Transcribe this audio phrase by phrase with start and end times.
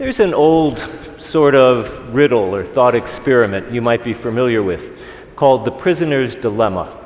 [0.00, 0.82] There's an old
[1.18, 4.98] sort of riddle or thought experiment you might be familiar with
[5.36, 6.98] called the prisoner's dilemma.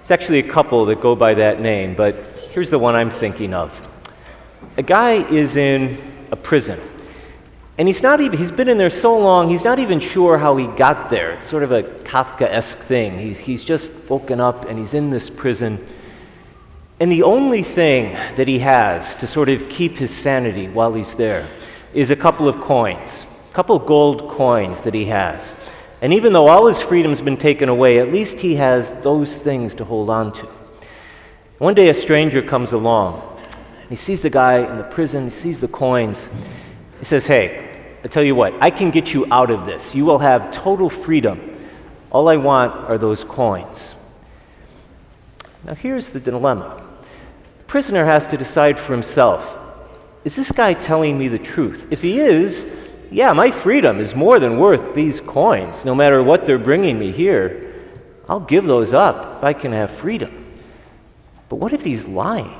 [0.00, 2.14] It's actually a couple that go by that name, but
[2.50, 3.78] here's the one I'm thinking of.
[4.78, 5.98] A guy is in
[6.30, 6.80] a prison,
[7.76, 10.56] and he's not even, he's been in there so long, he's not even sure how
[10.56, 11.32] he got there.
[11.32, 13.18] It's sort of a Kafka esque thing.
[13.18, 15.86] He's, he's just woken up and he's in this prison.
[16.98, 21.12] And the only thing that he has to sort of keep his sanity while he's
[21.12, 21.46] there
[21.94, 25.56] is a couple of coins, a couple of gold coins that he has.
[26.00, 29.74] And even though all his freedom's been taken away, at least he has those things
[29.76, 30.48] to hold on to.
[31.58, 33.22] One day a stranger comes along
[33.82, 36.28] and he sees the guy in the prison, he sees the coins.
[36.98, 37.68] He says, Hey,
[38.02, 39.94] I tell you what, I can get you out of this.
[39.94, 41.56] You will have total freedom.
[42.10, 43.94] All I want are those coins.
[45.64, 46.82] Now, here's the dilemma
[47.58, 49.56] the prisoner has to decide for himself
[50.24, 51.88] is this guy telling me the truth?
[51.90, 52.70] If he is,
[53.10, 57.10] yeah, my freedom is more than worth these coins, no matter what they're bringing me
[57.10, 57.72] here.
[58.28, 60.46] I'll give those up if I can have freedom.
[61.48, 62.54] But what if he's lying?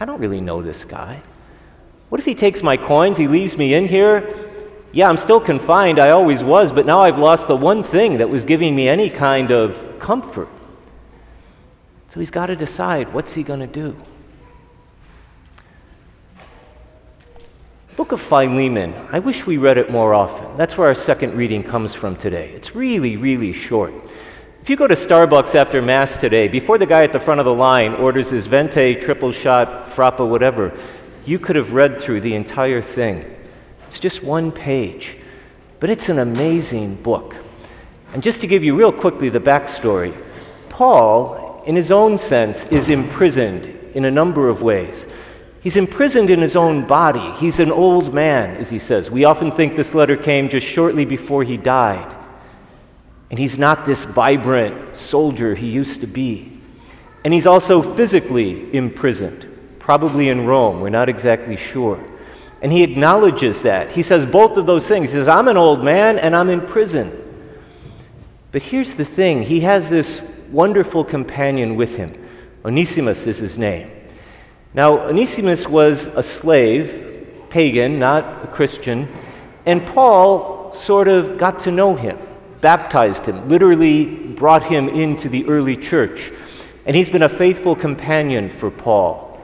[0.00, 1.22] I don't really know this guy.
[2.08, 4.34] What if he takes my coins, he leaves me in here?
[4.92, 8.30] Yeah, I'm still confined, I always was, but now I've lost the one thing that
[8.30, 10.48] was giving me any kind of comfort.
[12.08, 13.96] So he's got to decide what's he going to do?
[18.04, 20.54] Book of Philemon, I wish we read it more often.
[20.58, 22.50] That's where our second reading comes from today.
[22.50, 23.94] It's really, really short.
[24.60, 27.46] If you go to Starbucks after Mass today, before the guy at the front of
[27.46, 30.78] the line orders his venti, triple shot, frappa, whatever,
[31.24, 33.24] you could have read through the entire thing.
[33.86, 35.16] It's just one page,
[35.80, 37.34] but it's an amazing book.
[38.12, 40.14] And just to give you real quickly the backstory,
[40.68, 45.06] Paul, in his own sense, is imprisoned in a number of ways.
[45.64, 47.32] He's imprisoned in his own body.
[47.38, 49.10] He's an old man, as he says.
[49.10, 52.14] We often think this letter came just shortly before he died.
[53.30, 56.60] And he's not this vibrant soldier he used to be.
[57.24, 59.48] And he's also physically imprisoned,
[59.78, 60.82] probably in Rome.
[60.82, 61.98] We're not exactly sure.
[62.60, 63.90] And he acknowledges that.
[63.90, 65.12] He says both of those things.
[65.12, 67.10] He says, I'm an old man and I'm in prison.
[68.52, 70.20] But here's the thing he has this
[70.50, 72.22] wonderful companion with him.
[72.66, 73.93] Onesimus is his name.
[74.74, 79.08] Now, Onesimus was a slave, pagan, not a Christian,
[79.64, 82.18] and Paul sort of got to know him,
[82.60, 86.32] baptized him, literally brought him into the early church.
[86.86, 89.40] And he's been a faithful companion for Paul.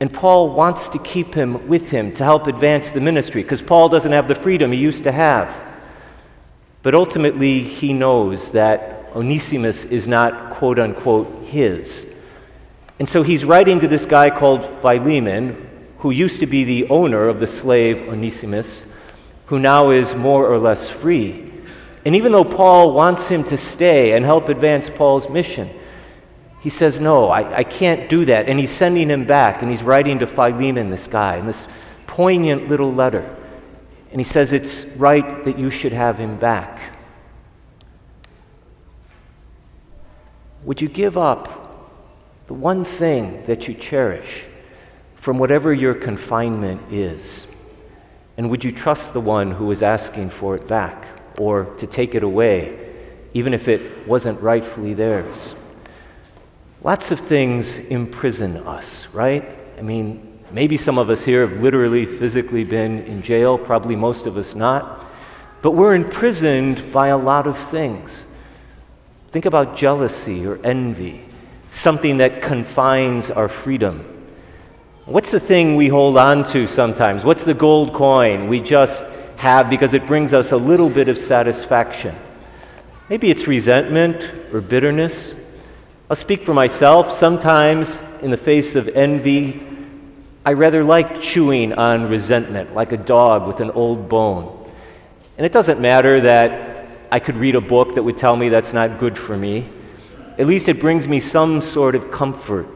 [0.00, 3.88] And Paul wants to keep him with him to help advance the ministry because Paul
[3.88, 5.54] doesn't have the freedom he used to have.
[6.82, 12.06] But ultimately, he knows that Onesimus is not, quote unquote, his.
[13.00, 15.66] And so he's writing to this guy called Philemon,
[16.00, 18.84] who used to be the owner of the slave Onesimus,
[19.46, 21.50] who now is more or less free.
[22.04, 25.70] And even though Paul wants him to stay and help advance Paul's mission,
[26.60, 28.50] he says, No, I, I can't do that.
[28.50, 31.66] And he's sending him back, and he's writing to Philemon, this guy, in this
[32.06, 33.34] poignant little letter.
[34.12, 36.98] And he says, It's right that you should have him back.
[40.64, 41.59] Would you give up
[42.50, 44.44] the one thing that you cherish
[45.14, 47.46] from whatever your confinement is?
[48.36, 51.06] And would you trust the one who is asking for it back
[51.38, 52.76] or to take it away,
[53.34, 55.54] even if it wasn't rightfully theirs?
[56.82, 59.48] Lots of things imprison us, right?
[59.78, 64.26] I mean, maybe some of us here have literally, physically been in jail, probably most
[64.26, 65.06] of us not.
[65.62, 68.26] But we're imprisoned by a lot of things.
[69.30, 71.26] Think about jealousy or envy
[71.70, 74.04] something that confines our freedom.
[75.06, 77.24] What's the thing we hold on to sometimes?
[77.24, 79.04] What's the gold coin we just
[79.36, 82.14] have because it brings us a little bit of satisfaction?
[83.08, 84.22] Maybe it's resentment
[84.52, 85.34] or bitterness.
[86.08, 87.12] I'll speak for myself.
[87.12, 89.66] Sometimes, in the face of envy,
[90.44, 94.70] I rather like chewing on resentment like a dog with an old bone.
[95.36, 98.72] And it doesn't matter that I could read a book that would tell me that's
[98.72, 99.68] not good for me.
[100.40, 102.66] At least it brings me some sort of comfort.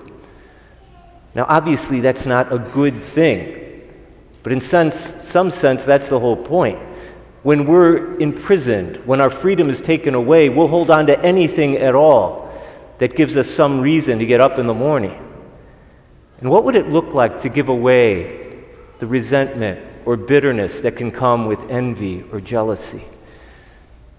[1.34, 3.82] Now, obviously, that's not a good thing,
[4.43, 6.78] but in sense, some sense, that's the whole point.
[7.43, 11.94] When we're imprisoned, when our freedom is taken away, we'll hold on to anything at
[11.94, 12.52] all
[12.99, 15.19] that gives us some reason to get up in the morning.
[16.40, 18.62] And what would it look like to give away
[18.99, 23.05] the resentment or bitterness that can come with envy or jealousy?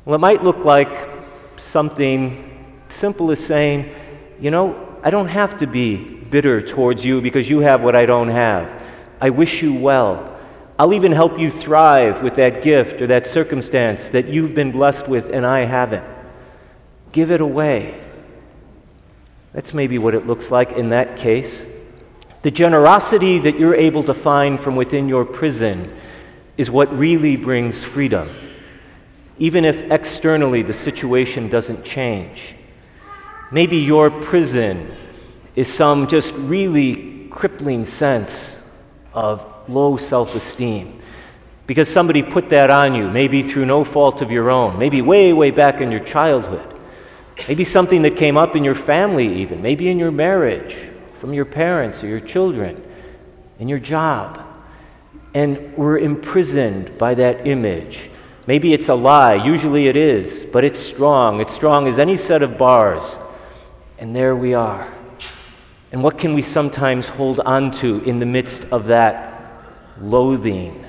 [0.03, 1.09] Well, it might look like
[1.57, 2.53] something
[2.89, 3.93] simple as saying,
[4.39, 8.05] you know, I don't have to be bitter towards you because you have what I
[8.05, 8.83] don't have.
[9.21, 10.37] I wish you well.
[10.77, 15.07] I'll even help you thrive with that gift or that circumstance that you've been blessed
[15.07, 16.03] with and I haven't.
[17.11, 18.01] Give it away.
[19.53, 21.65] That's maybe what it looks like in that case.
[22.41, 25.95] The generosity that you're able to find from within your prison
[26.57, 28.29] is what really brings freedom,
[29.39, 32.55] even if externally the situation doesn't change.
[33.55, 34.91] Maybe your prison
[35.55, 38.61] is some just really crippling sense
[39.13, 40.99] of low self esteem
[41.65, 45.31] because somebody put that on you, maybe through no fault of your own, maybe way,
[45.31, 46.69] way back in your childhood.
[47.47, 50.75] Maybe something that came up in your family, even, maybe in your marriage,
[51.21, 52.83] from your parents or your children,
[53.59, 54.45] in your job.
[55.33, 58.09] And we're imprisoned by that image.
[58.47, 61.39] Maybe it's a lie, usually it is, but it's strong.
[61.39, 63.17] It's strong as any set of bars.
[63.97, 64.93] And there we are.
[65.93, 69.63] And what can we sometimes hold on to in the midst of that
[70.01, 70.83] loathing?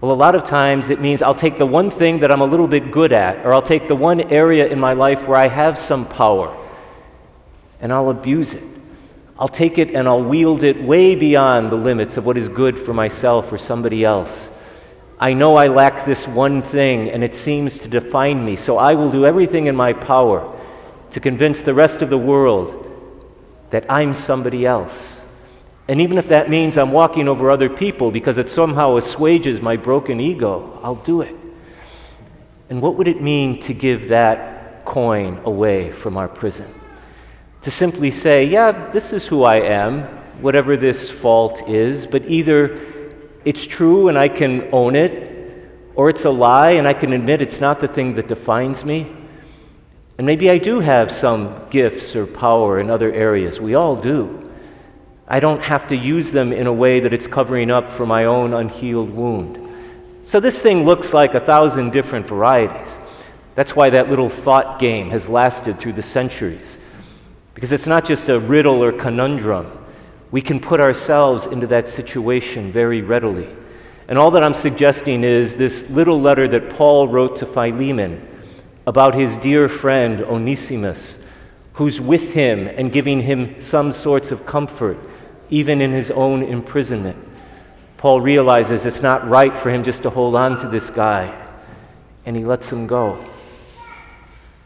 [0.00, 2.44] Well, a lot of times it means I'll take the one thing that I'm a
[2.46, 5.46] little bit good at, or I'll take the one area in my life where I
[5.46, 6.54] have some power,
[7.80, 8.64] and I'll abuse it.
[9.38, 12.78] I'll take it and I'll wield it way beyond the limits of what is good
[12.78, 14.50] for myself or somebody else.
[15.20, 18.94] I know I lack this one thing, and it seems to define me, so I
[18.94, 20.53] will do everything in my power
[21.14, 22.90] to convince the rest of the world
[23.70, 25.24] that I'm somebody else.
[25.86, 29.76] And even if that means I'm walking over other people because it somehow assuages my
[29.76, 31.36] broken ego, I'll do it.
[32.68, 36.66] And what would it mean to give that coin away from our prison?
[37.62, 40.02] To simply say, yeah, this is who I am,
[40.42, 42.80] whatever this fault is, but either
[43.44, 47.40] it's true and I can own it, or it's a lie and I can admit
[47.40, 49.23] it's not the thing that defines me.
[50.16, 53.60] And maybe I do have some gifts or power in other areas.
[53.60, 54.52] We all do.
[55.26, 58.26] I don't have to use them in a way that it's covering up for my
[58.26, 59.58] own unhealed wound.
[60.22, 62.98] So this thing looks like a thousand different varieties.
[63.54, 66.78] That's why that little thought game has lasted through the centuries.
[67.54, 69.78] Because it's not just a riddle or conundrum.
[70.30, 73.48] We can put ourselves into that situation very readily.
[74.08, 78.33] And all that I'm suggesting is this little letter that Paul wrote to Philemon
[78.86, 81.24] about his dear friend Onesimus,
[81.74, 84.98] who's with him and giving him some sorts of comfort
[85.50, 87.16] even in his own imprisonment.
[87.96, 91.34] Paul realizes it's not right for him just to hold on to this guy,
[92.26, 93.24] and he lets him go.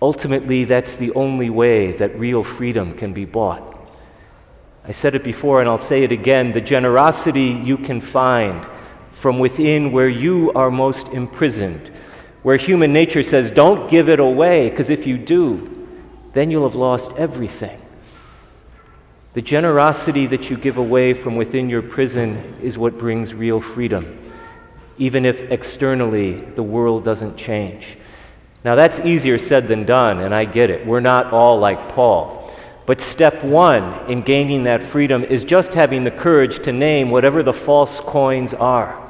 [0.01, 3.63] Ultimately, that's the only way that real freedom can be bought.
[4.85, 8.65] I said it before, and I'll say it again the generosity you can find
[9.13, 11.91] from within where you are most imprisoned,
[12.43, 15.87] where human nature says, don't give it away, because if you do,
[16.33, 17.81] then you'll have lost everything.
[19.35, 24.19] The generosity that you give away from within your prison is what brings real freedom,
[24.99, 27.99] even if externally the world doesn't change.
[28.65, 30.87] Now, that's easier said than done, and I get it.
[30.87, 32.51] We're not all like Paul.
[32.87, 37.43] But step one in gaining that freedom is just having the courage to name whatever
[37.43, 39.08] the false coins are.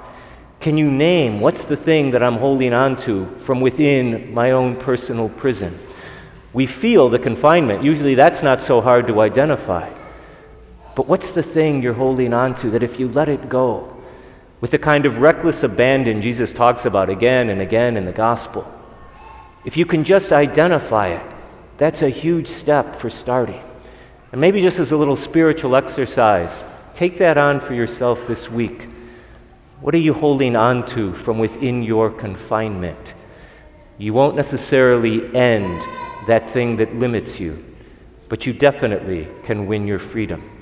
[0.61, 4.75] Can you name what's the thing that I'm holding on to from within my own
[4.77, 5.79] personal prison?
[6.53, 7.85] We feel the confinement.
[7.85, 9.89] Usually that's not so hard to identify.
[10.97, 13.95] But what's the thing you're holding on to that if you let it go,
[14.61, 18.67] with the kind of reckless abandon Jesus talks about again and again in the gospel,
[19.65, 21.35] if you can just identify it,
[21.77, 23.63] that's a huge step for starting.
[24.33, 28.89] And maybe just as a little spiritual exercise, take that on for yourself this week.
[29.81, 33.15] What are you holding on to from within your confinement?
[33.97, 35.81] You won't necessarily end
[36.27, 37.65] that thing that limits you,
[38.29, 40.58] but you definitely can win your freedom.